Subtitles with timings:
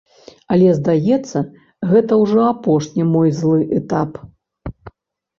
[0.53, 1.41] Але здаецца,
[1.91, 4.17] гэта ўжо апошні мой злы этап.